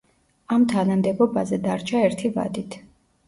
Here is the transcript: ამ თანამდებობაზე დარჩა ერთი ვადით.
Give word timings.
ამ 0.55 0.63
თანამდებობაზე 0.71 1.59
დარჩა 1.67 2.01
ერთი 2.09 2.31
ვადით. 2.39 2.79